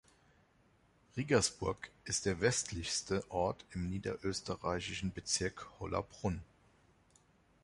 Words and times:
Riegersburg 1.15 1.91
ist 2.05 2.25
der 2.25 2.41
westlichste 2.41 3.23
Ort 3.29 3.63
im 3.71 3.87
niederösterreichischen 3.87 5.11
Bezirk 5.13 5.69
Hollabrunn. 5.79 6.41